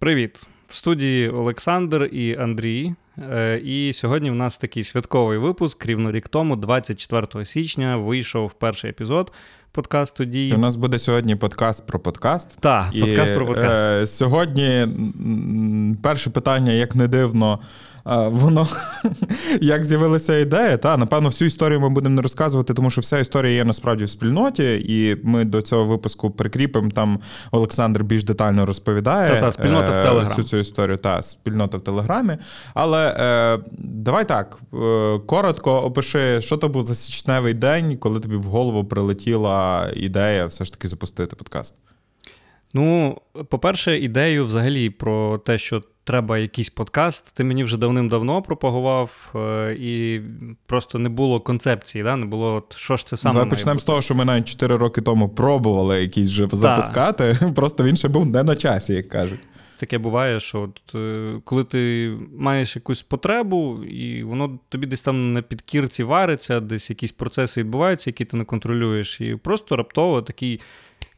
[0.00, 0.46] Привіт!
[0.68, 2.94] В студії Олександр і Андрій.
[3.18, 5.86] Е, і сьогодні в нас такий святковий випуск.
[5.86, 9.32] Рівно рік тому, 24 січня, вийшов перший епізод
[9.72, 10.52] подкасту «Дій».
[10.54, 12.60] У нас буде сьогодні подкаст про подкаст.
[12.60, 13.84] Так, подкаст про подкаст.
[13.84, 14.86] Е, Сьогодні
[16.02, 17.58] перше питання, як не дивно,
[18.04, 18.66] воно
[19.60, 23.54] як з'явилася ідея, та напевно всю історію ми будемо не розказувати, тому що вся історія
[23.54, 26.90] є насправді в спільноті, і ми до цього випуску прикріпимо.
[26.90, 30.28] Там Олександр більш детально розповідає та, та, спільнота в е, Телеграм.
[30.28, 30.96] всю цю історію.
[30.96, 32.36] Та спільнота в Телеграмі.
[32.74, 38.36] Але е, давай так е, коротко опиши, що то був за січневий день, коли тобі
[38.36, 41.74] в голову прилетіла ідея все ж таки запустити подкаст.
[42.74, 47.34] Ну, по-перше, ідею взагалі про те, що треба якийсь подкаст.
[47.34, 50.20] Ти мені вже давним-давно пропагував, е, і
[50.66, 52.16] просто не було концепції, да?
[52.16, 53.34] не було, от, що ж це саме.
[53.34, 57.38] Давай почнемо з того, що ми навіть 4 роки тому пробували якийсь вже запускати.
[57.56, 59.40] Просто він ще був не на часі, як кажуть.
[59.76, 65.32] Таке буває, що от, е, коли ти маєш якусь потребу, і воно тобі десь там
[65.32, 70.60] на підкірці вариться, десь якісь процеси відбуваються, які ти не контролюєш, і просто раптово такий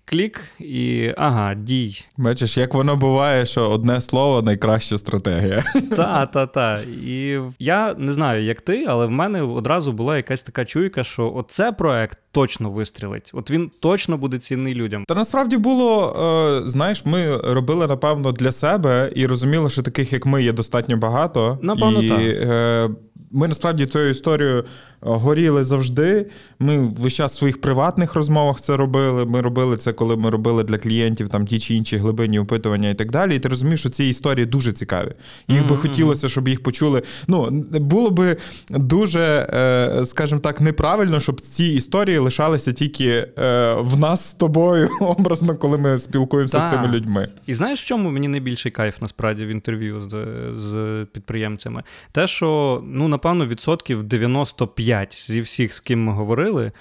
[0.04, 2.04] клік і ага, дій.
[2.16, 5.62] Бачиш, як воно буває, що одне слово найкраща стратегія.
[5.96, 6.78] Та, та, та.
[7.06, 11.32] І я не знаю, як ти, але в мене одразу була якась така чуйка, що
[11.36, 13.30] оце проект точно вистрілить.
[13.34, 15.04] От він точно буде цінний людям.
[15.08, 16.16] Та насправді було,
[16.64, 20.96] е, знаєш, ми робили, напевно, для себе і розуміли, що таких, як ми, є достатньо
[20.96, 21.58] багато.
[21.62, 22.90] Напевно, і, так.
[23.32, 24.64] Е, ми насправді цією історією
[25.02, 26.26] горіли завжди.
[26.58, 29.26] Ми весь час в своїх приватних розмовах це робили.
[29.26, 32.94] Ми робили це, коли ми робили для клієнтів там ті чи інші глибинні опитування і
[32.94, 33.36] так далі.
[33.36, 35.12] І ти розумієш, що ці історії дуже цікаві.
[35.48, 35.68] Їх mm-hmm.
[35.68, 37.02] би хотілося, щоб їх почули.
[37.28, 38.36] Ну було би
[38.70, 44.88] дуже, е, скажімо так, неправильно, щоб ці історії лишалися тільки е, в нас з тобою,
[45.00, 46.68] образно, коли ми спілкуємося Та.
[46.68, 47.28] з цими людьми.
[47.46, 51.82] І знаєш, в чому мені найбільший кайф насправді в інтерв'ю з, з підприємцями?
[52.12, 56.72] Те, що ну напевно відсотків 95 зі всіх, з ким ми говорили,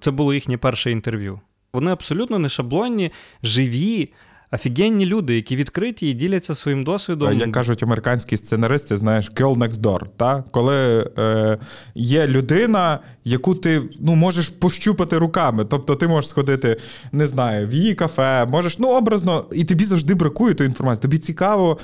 [0.00, 1.40] це було їхнє перше інтерв'ю.
[1.72, 3.12] Вони абсолютно не шаблонні,
[3.42, 4.12] живі.
[4.52, 7.38] Офігенні люди, які відкриті і діляться своїм досвідом.
[7.38, 10.44] Як кажуть американські сценаристи, знаєш, girl next door, та?
[10.50, 11.58] коли е,
[11.94, 15.64] є людина, яку ти ну, можеш пощупати руками.
[15.64, 16.76] Тобто ти можеш сходити,
[17.12, 21.02] не знаю, в її кафе, можеш, ну, образно, і тобі завжди бракує тої інформації.
[21.02, 21.78] Тобі цікаво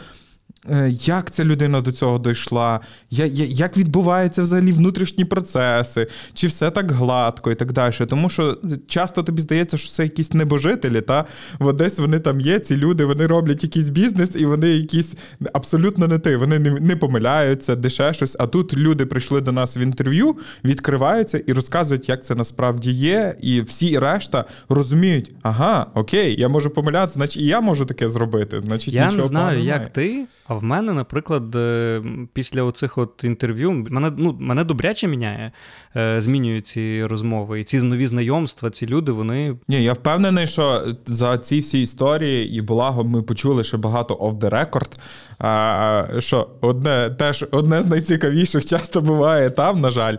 [0.89, 7.51] як ця людина до цього дійшла, як відбуваються взагалі внутрішні процеси, чи все так гладко
[7.51, 7.95] і так далі.
[8.09, 11.25] Тому що часто тобі здається, що це якісь небожителі, та
[11.59, 15.15] От десь вони там є, ці люди, вони роблять якийсь бізнес, і вони якісь
[15.53, 16.37] абсолютно не ти.
[16.37, 18.37] Вони не, не помиляються, де ще щось.
[18.41, 23.35] А тут люди прийшли до нас в інтерв'ю, відкриваються і розказують, як це насправді є.
[23.41, 28.61] І всі решта розуміють, ага, окей, я можу помилятися, значить і я можу таке зробити.
[28.65, 30.27] Значить, Я нічого не знаю, як ти.
[30.51, 32.03] А в мене, наприклад, е,
[32.33, 35.53] після оцих от інтерв'ю мене ну, мене добряче міняє,
[35.97, 37.61] е, змінюють ці розмови.
[37.61, 39.57] І ці нові знайомства, ці люди, вони.
[39.69, 44.39] Ні, я впевнений, що за ці всі історії і благо ми почули ще багато off
[44.39, 50.17] the record, Що одне теж одне з найцікавіших часто буває там, на жаль,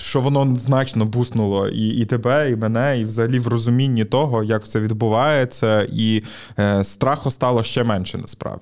[0.00, 4.64] що воно значно буснуло і і тебе, і мене, і взагалі в розумінні того, як
[4.64, 6.22] це відбувається, і
[6.58, 8.53] е, страху стало ще менше насправді.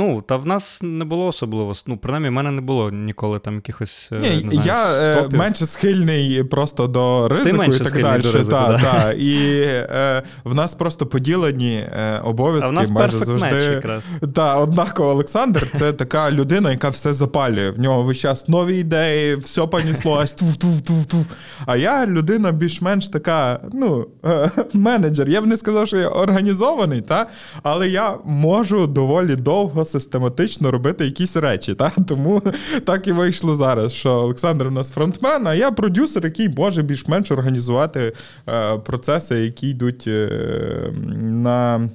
[0.00, 1.72] Ну, та в нас не було особливо.
[1.86, 4.08] Ну, принаймні, в мене не було ніколи там якихось.
[4.12, 5.38] Ні, не знаю, Я е, стопів.
[5.38, 8.22] менше схильний просто до ризику Ти менше і так далі.
[8.22, 8.78] До ризику, та, да.
[8.78, 9.12] та.
[9.12, 13.56] І е, в нас просто поділені е, обов'язки а в нас майже завжди.
[13.56, 14.04] Якраз.
[14.34, 17.70] Та, однаково Олександр це така людина, яка все запалює.
[17.70, 21.26] В нього весь час нові ідеї, все поніслось, туф, туф, туф, туф.
[21.66, 25.28] А я людина більш-менш така, ну, е, менеджер.
[25.28, 27.26] Я б не сказав, що я організований, та?
[27.62, 31.74] але я можу доволі довго систематично робити якісь речі.
[31.74, 31.92] Та?
[32.08, 32.42] Тому
[32.84, 37.30] так і вийшло зараз, що Олександр у нас фронтмен, а я продюсер, який може більш-менш
[37.30, 38.12] організувати
[38.48, 41.88] е, процеси, які йдуть е, на.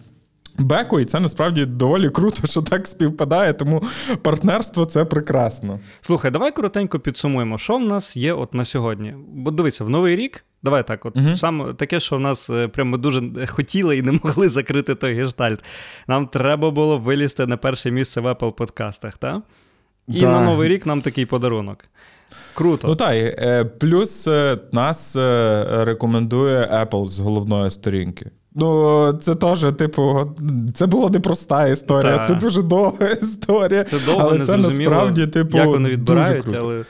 [0.57, 3.83] Беку, і це насправді доволі круто, що так співпадає, тому
[4.21, 5.79] партнерство це прекрасно.
[6.01, 9.15] Слухай, давай коротенько підсумуємо, що в нас є от на сьогодні.
[9.33, 10.45] Бо дивися, в новий рік.
[10.65, 14.11] Давай так, от uh саме таке, що в нас е, прямо дуже хотіли і не
[14.11, 15.63] могли закрити той гештальт.
[16.07, 19.41] Нам треба було вилізти на перше місце в Apple подкастах, так?
[20.07, 20.31] І да.
[20.31, 21.85] на Новий рік нам такий подарунок.
[22.53, 22.87] Круто.
[22.87, 25.15] Ну так, е, плюс е, нас
[25.71, 28.31] рекомендує Apple з головної сторінки.
[28.55, 30.31] Ну, це теж, типу,
[30.73, 32.23] це була непроста історія, Та.
[32.23, 33.83] це дуже довга історія.
[33.83, 36.71] Це довго але не це насправді, типу, як вони відбирають, дуже круто.
[36.73, 36.85] але.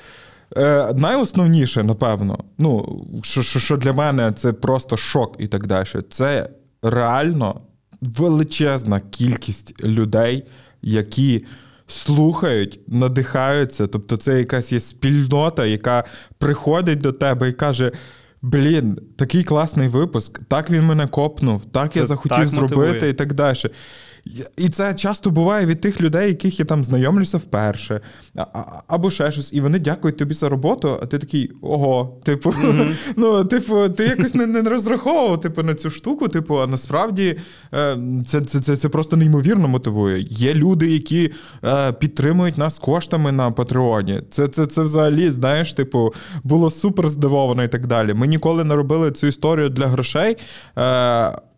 [0.57, 5.87] Е, Найосновніше, напевно, ну, що, що, що для мене це просто шок і так далі.
[6.09, 6.49] Це
[6.81, 7.61] реально
[8.01, 10.43] величезна кількість людей,
[10.81, 11.45] які
[11.87, 13.87] слухають, надихаються.
[13.87, 16.03] Тобто, це якась є спільнота, яка
[16.37, 17.91] приходить до тебе і каже.
[18.41, 20.39] Блін, такий класний випуск.
[20.47, 23.09] Так він мене копнув, так Це я захотів так зробити мотивує.
[23.09, 23.57] і так далі.
[24.57, 28.01] І це часто буває від тих людей, яких я там знайомлюся вперше,
[28.87, 32.21] або ще щось, і вони дякують тобі за роботу, а ти такий ого.
[32.23, 32.53] Типу,
[33.15, 36.27] ну, типу, ти якось не, не розраховував типу, на цю штуку.
[36.27, 37.37] Типу, а насправді
[37.73, 40.21] е, це, це, це, це просто неймовірно мотивує.
[40.29, 41.31] Є люди, які
[41.63, 44.21] е, підтримують нас коштами на Патреоні.
[44.29, 46.13] Це, це, це взагалі, знаєш, типу,
[46.43, 48.13] було супер здивовано і так далі.
[48.13, 50.37] Ми ніколи не робили цю історію для грошей.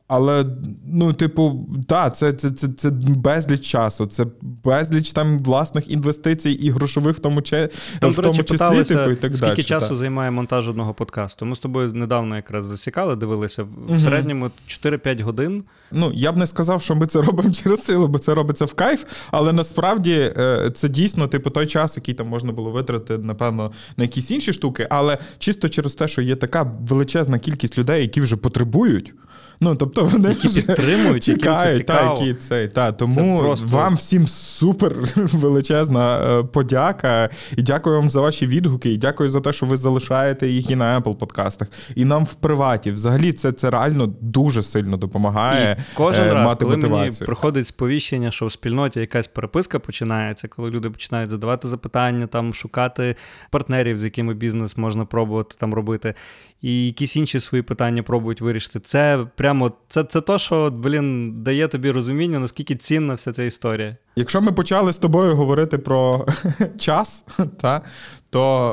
[0.07, 0.45] Але,
[0.85, 6.69] ну, типу, так, це, це, це, це безліч часу, це безліч там власних інвестицій і
[6.69, 7.69] грошових в тому, че,
[7.99, 9.63] Там, в тому речі, числі, питалися, типу, і так скільки далі.
[9.63, 9.95] часу та.
[9.95, 11.45] займає монтаж одного подкасту.
[11.45, 13.63] Ми з тобою недавно якраз засікали, дивилися.
[13.63, 13.99] В Мгм.
[13.99, 15.63] середньому 4-5 годин.
[15.91, 18.73] Ну, я б не сказав, що ми це робимо через силу, бо це робиться в
[18.73, 23.71] кайф, але насправді е, це дійсно, типу, той час, який там можна було витратити, напевно,
[23.97, 28.21] на якісь інші штуки, але чисто через те, що є така величезна кількість людей, які
[28.21, 29.13] вже потребують.
[29.59, 33.95] Ну, тобто вони Які вже підтримують, це чекають, та, які цей, та, тому просто- вам
[33.95, 37.29] всім супер величезна е, подяка.
[37.57, 38.93] І дякую вам за ваші відгуки.
[38.93, 42.33] І дякую за те, що ви залишаєте їх і на Apple подкастах, і нам в
[42.33, 42.91] приваті.
[42.91, 45.77] Взагалі, це, це реально дуже сильно допомагає.
[45.79, 50.47] І кожен е, раз, мати коли мені приходить сповіщення, що в спільноті якась переписка починається,
[50.47, 53.15] коли люди починають задавати запитання, там шукати
[53.51, 56.13] партнерів, з якими бізнес можна пробувати там робити,
[56.61, 58.79] і якісь інші свої питання пробують вирішити.
[58.79, 63.97] Це прямо це, це то, що блін дає тобі розуміння, наскільки цінна вся ця історія.
[64.15, 66.27] Якщо ми почали з тобою говорити про
[66.79, 67.25] час,
[67.61, 67.81] та,
[68.29, 68.71] то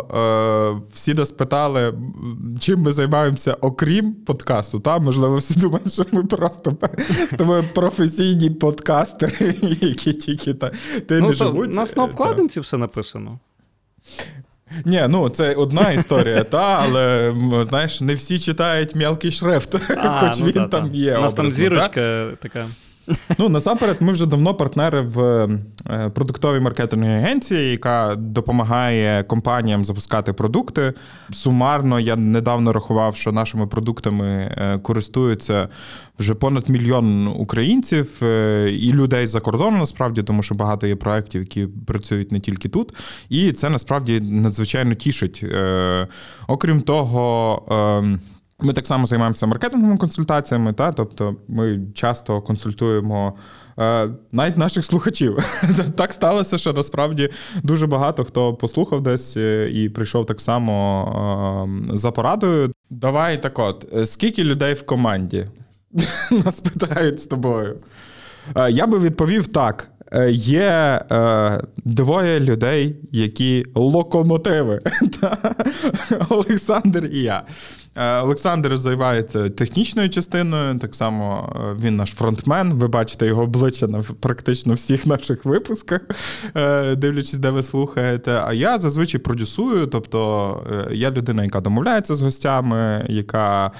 [0.81, 1.95] е, всі нас питали,
[2.61, 4.81] чим ми займаємося окрім подкасту.
[4.81, 4.99] Та?
[4.99, 6.77] Можливо, всі думають, що ми просто
[7.33, 10.73] з тобою професійні подкастери, які тільки та,
[11.07, 11.73] тим Ну, живуть.
[11.73, 12.11] у нас на Та.
[12.11, 13.39] обкладинці все написано.
[14.85, 20.39] Ні, ну це одна історія, та, але знаєш, не всі читають мелкий шрифт, А, хоч
[20.39, 20.97] ну він та, там та.
[20.97, 21.19] є.
[21.19, 22.67] У нас там зірочка така.
[23.39, 25.21] Ну, насамперед, ми вже давно партнери в
[25.91, 30.93] е, продуктовій маркетинговій агенції, яка допомагає компаніям запускати продукти.
[31.33, 35.69] Сумарно, я недавно рахував, що нашими продуктами е, користуються
[36.19, 41.41] вже понад мільйон українців е, і людей за кордоном, насправді, тому що багато є проєктів,
[41.41, 42.95] які працюють не тільки тут.
[43.29, 45.45] І це насправді надзвичайно тішить.
[46.49, 48.21] Окрім того.
[48.65, 50.93] Ми так само займаємося маркетинговими консультаціями, та?
[50.93, 53.35] тобто ми часто консультуємо
[53.79, 55.39] е, навіть наших слухачів.
[55.97, 57.31] так сталося, що насправді
[57.63, 62.73] дуже багато хто послухав десь е, і прийшов так само е, за порадою.
[62.91, 65.47] Давай так от, е, скільки людей в команді?
[66.45, 67.77] Нас питають з тобою.
[68.57, 69.91] Е, Я би відповів так.
[70.15, 74.81] Е, Є е, двоє людей, які локомотиви.
[76.29, 77.43] Олександр і я.
[77.97, 82.75] Е, Олександр займається технічною частиною, так само е, він наш фронтмен.
[82.75, 86.01] Ви бачите його обличчя на практично всіх наших випусках,
[86.97, 88.43] дивлячись, де ви слухаєте.
[88.45, 90.63] А я зазвичай продюсую, тобто
[90.93, 93.71] я людина, яка домовляється з гостями, яка.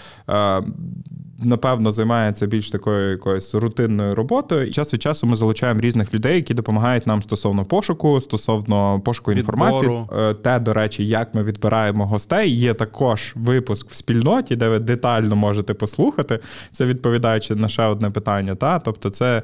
[1.45, 4.67] Е, Напевно, займається більш такою якоюсь рутинною роботою.
[4.67, 9.31] І час від часу ми залучаємо різних людей, які допомагають нам стосовно пошуку, стосовно пошуку.
[9.31, 9.59] Відбору.
[9.59, 10.35] інформації.
[10.43, 12.51] Те, до речі, як ми відбираємо гостей.
[12.59, 16.39] Є також випуск в спільноті, де ви детально можете послухати.
[16.73, 18.55] Це відповідаючи на ще одне питання.
[18.55, 18.79] Та?
[18.79, 19.43] Тобто, це.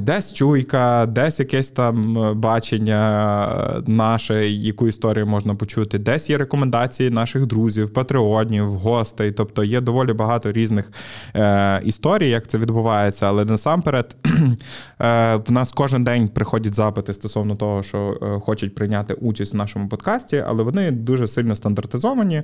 [0.00, 6.38] Десь чуйка, десь якесь там е, бачення е, наше, яку історію можна почути, десь є
[6.38, 9.32] рекомендації наших друзів, патреонів, гостей.
[9.32, 10.92] Тобто є доволі багато різних
[11.36, 13.26] е, історій, як це відбувається.
[13.26, 14.16] Але насамперед
[14.98, 19.88] в нас кожен день приходять запити стосовно того, що е, хочуть прийняти участь в нашому
[19.88, 22.42] подкасті, але вони дуже сильно стандартизовані.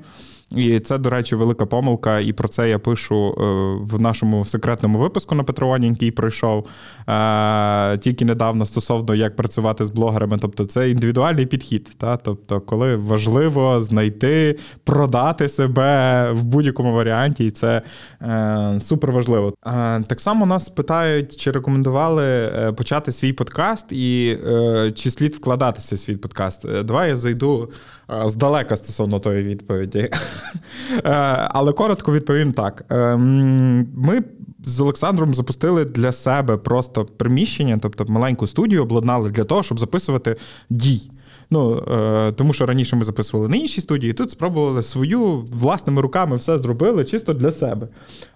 [0.51, 2.21] І це, до речі, велика помилка.
[2.21, 3.43] І про це я пишу е,
[3.95, 6.67] в нашому секретному випуску на Патреоні, який пройшов
[7.09, 10.39] е, тільки недавно стосовно як працювати з блогерами.
[10.41, 11.91] Тобто, це індивідуальний підхід.
[11.99, 12.17] Та?
[12.17, 17.83] Тобто, коли важливо знайти, продати себе в будь-якому варіанті, і це
[18.23, 19.55] е, супер важливо.
[19.67, 21.51] Е, так само нас питають, чи
[21.91, 26.65] рекомендували е, почати свій подкаст, і е, чи слід вкладатися в свій подкаст.
[26.65, 27.71] Е, Давай я зайду
[28.27, 30.09] здалека стосовно тої відповіді.
[31.49, 32.85] Але коротко відповім так.
[32.91, 34.23] Ем, Ми
[34.65, 40.37] з Олександром запустили для себе просто приміщення, тобто маленьку студію обладнали для того, щоб записувати
[40.71, 41.11] дій.
[41.51, 46.37] Ну, е, Тому що раніше ми записували на іншій студії, тут спробували свою власними руками
[46.37, 47.89] все зробили чисто для себе.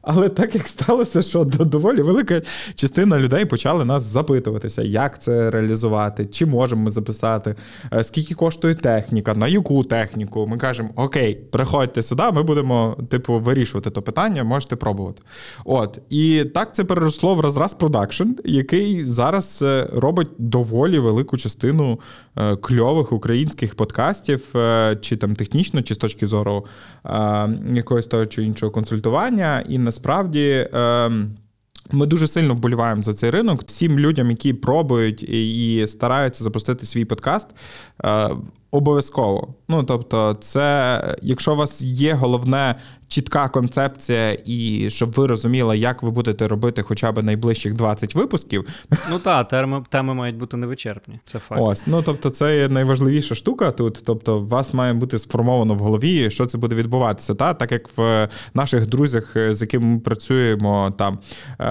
[0.02, 2.42] Але так як сталося, що доволі велика
[2.75, 7.54] частина людей почали нас запитуватися, як це реалізувати, чи можемо ми записати,
[7.92, 10.47] е, скільки коштує техніка, на яку техніку.
[10.47, 15.23] Ми кажемо, окей, приходьте сюди, ми будемо, типу, вирішувати то питання, можете пробувати.
[15.64, 15.99] От.
[16.11, 22.00] І так це переросло в розраз продакшн, який зараз е, робить доволі велику частину
[22.37, 22.56] е,
[23.04, 24.54] кльових українських подкастів,
[25.00, 26.66] чи там технічно, чи з точки зору
[27.75, 29.64] якогось того чи іншого консультування.
[29.68, 30.68] І насправді.
[30.73, 31.37] Ем,
[31.92, 33.62] ми дуже сильно вболіваємо за цей ринок.
[33.66, 37.49] Всім людям, які пробують і стараються запустити свій подкаст,
[38.04, 38.30] е,
[38.75, 39.54] обов'язково.
[39.69, 42.75] Ну тобто, це якщо у вас є головне
[43.09, 48.69] чітка концепція, і щоб ви розуміли, як ви будете робити хоча б найближчих 20 випусків.
[49.11, 51.21] Ну так, теми, теми мають бути невичерпні.
[51.25, 51.61] Це факт.
[51.64, 54.02] Ось, ну тобто, це є найважливіша штука тут.
[54.07, 57.35] Тобто, у вас має бути сформовано в голові, що це буде відбуватися.
[57.35, 57.54] Та?
[57.54, 61.19] Так як в наших друзях, з якими ми працюємо, там
[61.59, 61.64] е,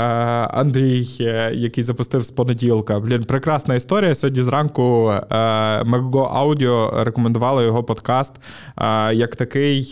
[0.51, 3.00] Андрій, е, який запустив з понеділка.
[3.00, 4.15] Блін, прекрасна історія.
[4.15, 5.13] Сьогодні зранку
[5.86, 8.33] Мего Аудіо рекомендували його подкаст
[9.13, 9.83] як такий,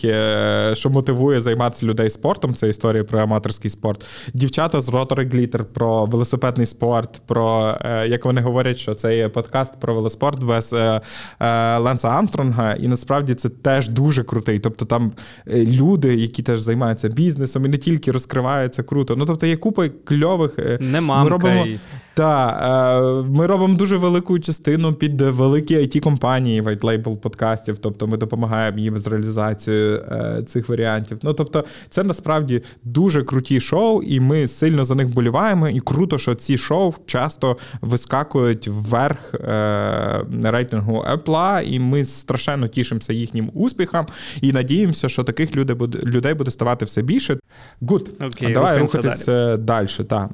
[0.74, 2.56] що мотивує займатися людей спортом.
[2.56, 4.06] Це історія про аматорський спорт.
[4.34, 9.30] Дівчата з Rotary Glitter про велосипедний спорт, про е, як вони говорять, що це є
[9.30, 11.02] подкаст про велоспорт без е,
[11.40, 12.74] е, Ленса Амстронга.
[12.74, 14.60] І насправді це теж дуже крутий.
[14.60, 15.12] Тобто там
[15.48, 19.16] люди, які теж займаються бізнесом і не тільки розкриваються круто.
[19.16, 20.60] Ну тобто є купа кльових.
[20.80, 21.66] Не мамка Ми робимо...
[22.14, 28.18] Так, ми робимо дуже велику частину під великі it компанії white label подкастів, тобто ми
[28.18, 30.02] допомагаємо їм з реалізацією
[30.48, 31.20] цих варіантів.
[31.24, 35.70] Ну тобто, це насправді дуже круті шоу, і ми сильно за них боліваємо.
[35.70, 43.14] І круто, що ці шоу часто вискакують вверх е, рейтингу Apple, і ми страшенно тішимося
[43.14, 44.06] їхнім успіхам
[44.42, 47.38] і надіємося, що таких людей буде людей буде ставати все більше.
[47.82, 49.58] Гуд, okay, давай рухатись далі.
[49.62, 50.30] далі та.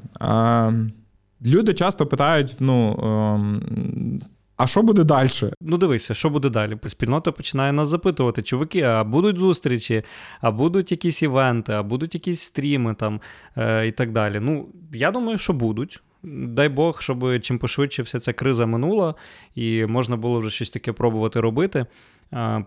[1.45, 2.99] Люди часто питають: ну.
[3.03, 4.19] Ем,
[4.57, 5.29] а що буде далі?
[5.61, 6.77] Ну, дивися, що буде далі?
[6.87, 10.03] Спільнота починає нас запитувати, чуваки, а будуть зустрічі,
[10.41, 13.21] а будуть якісь івенти, а будуть якісь стріми там
[13.57, 14.39] е, і так далі.
[14.39, 16.01] Ну, я думаю, що будуть.
[16.23, 19.15] Дай Бог, щоб чим пошвидше вся ця криза минула,
[19.55, 21.85] і можна було вже щось таке пробувати робити.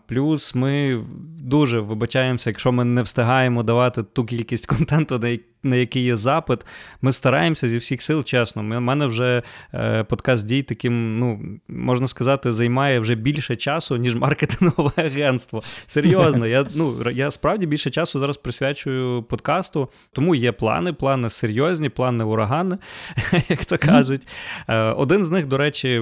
[0.07, 1.05] Плюс ми
[1.40, 5.21] дуже вибачаємося, якщо ми не встигаємо давати ту кількість контенту,
[5.62, 6.67] на який є запит.
[7.02, 8.62] Ми стараємося зі всіх сил, чесно.
[8.62, 9.43] У мене вже
[9.75, 15.62] е, подкаст дій таким, ну, можна сказати, займає вже більше часу, ніж маркетингове агентство.
[15.87, 21.88] Серйозно, я ну, я справді більше часу зараз присвячую подкасту, тому є плани, плани серйозні,
[21.88, 22.79] плани урагани,
[23.49, 24.29] як то кажуть.
[24.69, 25.99] Е, один з них, до речі,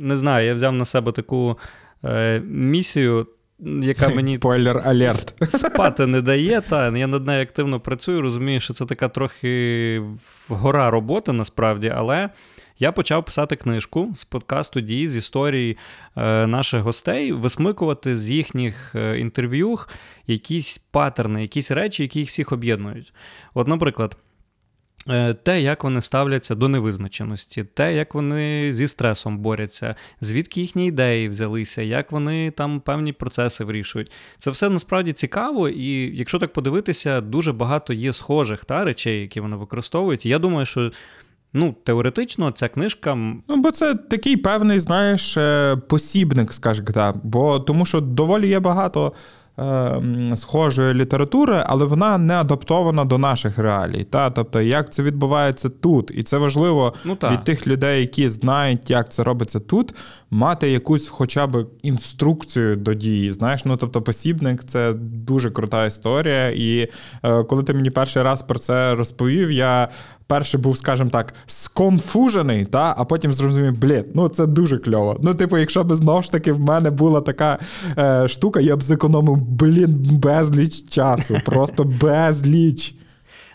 [0.00, 1.58] не знаю, я взяв на себе таку
[2.04, 3.26] е, місію.
[3.82, 5.34] Яка мені Спойлер алерт.
[5.48, 10.02] спати не дає, та я над нею активно працюю, розумію, що це така трохи
[10.48, 12.30] гора роботи насправді, але
[12.78, 15.76] я почав писати книжку з подкасту дій з історії
[16.16, 19.78] е, наших гостей, висмикувати з їхніх е, інтерв'ю
[20.26, 23.12] якісь паттерни, якісь речі, які їх всіх об'єднують.
[23.54, 24.16] От, наприклад.
[25.08, 30.86] Е, те, як вони ставляться до невизначеності, те, як вони зі стресом борються, звідки їхні
[30.86, 34.12] ідеї взялися, як вони там певні процеси вирішують.
[34.38, 39.40] Це все насправді цікаво, і якщо так подивитися, дуже багато є схожих та, речей, які
[39.40, 40.26] вони використовують.
[40.26, 40.90] І я думаю, що.
[41.54, 43.14] Ну, теоретично, ця книжка.
[43.48, 47.16] Ну, бо це такий певний, знаєш, е, посібник, скажімо так.
[47.22, 49.12] Бо тому що доволі є багато
[50.36, 54.04] схожої літератури, але вона не адаптована до наших реалій.
[54.04, 54.30] Та?
[54.30, 59.12] Тобто, як це відбувається тут, і це важливо ну, від тих людей, які знають, як
[59.12, 59.94] це робиться тут,
[60.30, 63.30] мати якусь хоча б інструкцію до дії.
[63.30, 66.50] Знаєш, ну тобто, посібник це дуже крута історія.
[66.50, 66.88] І
[67.22, 69.88] е, коли ти мені перший раз про це розповів, я
[70.32, 75.16] перший був, скажімо так, сконфужений, та, а потім зрозумів, блін, ну це дуже кльово.
[75.22, 77.58] Ну, типу, якщо б знову ж таки в мене була така
[77.98, 81.36] е, штука, я б зекономив, блін, безліч часу.
[81.44, 82.94] Просто безліч.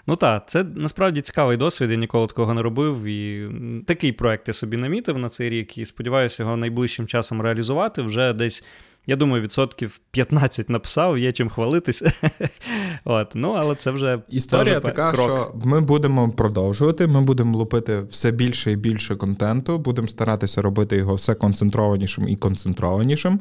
[0.08, 3.04] Ну так, це насправді цікавий досвід, я ніколи такого не робив.
[3.04, 3.50] І
[3.88, 8.34] такий проект я собі намітив на цей рік і сподіваюся його найближчим часом реалізувати вже
[8.34, 8.64] десь
[9.08, 12.12] я думаю, відсотків 15 написав, є чим хвалитися.
[13.06, 15.22] От, Ну, але це вже історія це вже така, крок.
[15.22, 17.08] що ми будемо продовжувати.
[17.08, 22.36] Ми будемо лупити все більше і більше контенту, будемо старатися робити його все концентрованішим і
[22.36, 23.40] концентрованішим.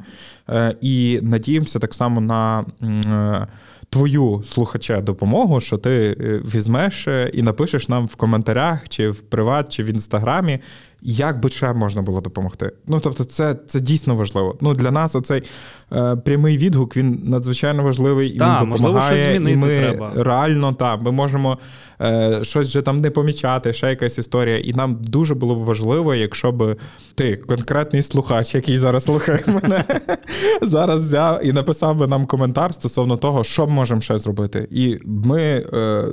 [0.49, 2.65] Е, і надіємося так само на.
[2.83, 3.47] Е,
[3.91, 9.73] твою слухача допомогу, що ти е, візьмеш і напишеш нам в коментарях, чи в приват,
[9.73, 10.59] чи в інстаграмі,
[11.03, 12.73] як би ще можна було допомогти.
[12.87, 14.57] Ну тобто, це, це дійсно важливо.
[14.61, 15.43] Ну для нас оцей
[15.93, 19.17] е, прямий відгук він надзвичайно важливий і Та, він допомагає.
[19.17, 20.13] щось змінити і ми треба.
[20.17, 21.59] реально так, ми можемо
[22.01, 24.59] е, щось вже там не помічати, ще якась історія.
[24.59, 26.77] І нам дуже було б важливо, якщо б
[27.15, 29.85] ти, конкретний слухач, який зараз слухає мене,
[30.63, 34.69] зараз взяв і написав би нам коментар стосовно того, що можемо ще зробити.
[34.71, 35.43] І ми
[35.75, 36.05] е,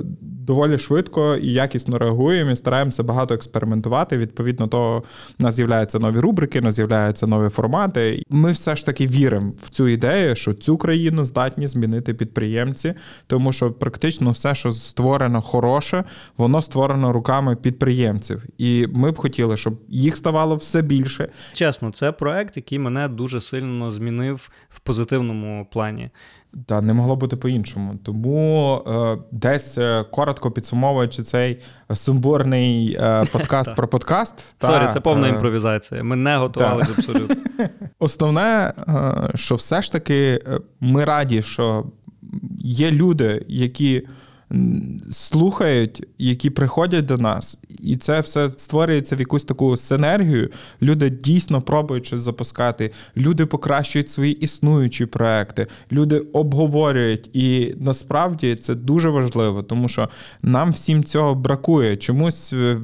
[0.46, 4.18] доволі швидко і якісно реагуємо і стараємося багато експериментувати.
[4.18, 5.02] Відповідно того,
[5.40, 8.22] у нас з'являються нові рубрики, у нас з'являються нові формати.
[8.28, 12.94] Ми все ж таки віримо в цю ідею, що цю країну здатні змінити підприємці,
[13.26, 16.04] тому що практично все, що створено хороше,
[16.36, 18.42] воно створено руками підприємців.
[18.58, 21.28] І ми б хотіли, щоб їх ставало все більше.
[21.52, 26.10] Чесно, це проект, який мене дуже сильно змінив в позитивному плані.
[26.66, 27.94] Та не могло бути по-іншому.
[28.04, 31.58] Тому е, десь е, коротко підсумовуючи цей
[31.94, 34.46] сумбурний е, подкаст про подкаст.
[34.58, 36.02] та, Sorry, це повна е, імпровізація.
[36.04, 37.36] Ми не готувалися абсолютно.
[37.98, 41.84] Основне, е, що все ж таки е, ми раді, що
[42.58, 44.02] є люди, які
[45.10, 50.50] слухають, які приходять до нас, і це все створюється в якусь таку синергію.
[50.82, 57.30] Люди дійсно пробують щось запускати, люди покращують свої існуючі проекти, люди обговорюють.
[57.32, 60.08] І насправді це дуже важливо, тому що
[60.42, 61.96] нам всім цього бракує.
[61.96, 62.76] Чомусь е,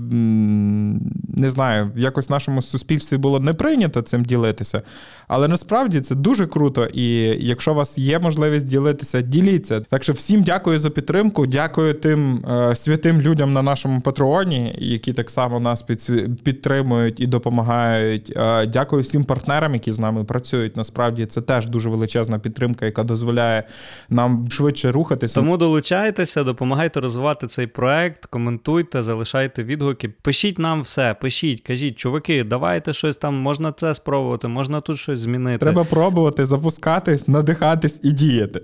[1.40, 4.82] не знаю, якось в нашому суспільстві було не прийнято цим ділитися.
[5.28, 6.86] Але насправді це дуже круто.
[6.86, 7.06] І
[7.46, 9.80] якщо у вас є можливість ділитися, діліться.
[9.80, 11.46] Так що всім дякую за підтримку.
[11.60, 17.26] Дякую тим е, святим людям на нашому патреоні, які так само нас підсві- підтримують і
[17.26, 18.32] допомагають.
[18.36, 20.76] Е, дякую всім партнерам, які з нами працюють.
[20.76, 23.62] Насправді це теж дуже величезна підтримка, яка дозволяє
[24.10, 25.34] нам швидше рухатися.
[25.34, 30.08] Тому долучайтеся, допомагайте розвивати цей проект, коментуйте, залишайте відгуки.
[30.22, 35.20] Пишіть нам все, пишіть, кажіть, чуваки, давайте щось там, можна це спробувати, можна тут щось
[35.20, 35.58] змінити.
[35.58, 38.58] Треба пробувати, запускатись, надихатись і діяти.